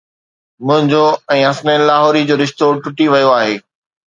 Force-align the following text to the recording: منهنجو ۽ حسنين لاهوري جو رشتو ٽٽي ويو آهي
منهنجو 0.67 1.01
۽ 1.35 1.37
حسنين 1.49 1.81
لاهوري 1.91 2.23
جو 2.31 2.39
رشتو 2.43 2.71
ٽٽي 2.89 3.07
ويو 3.15 3.31
آهي 3.39 3.55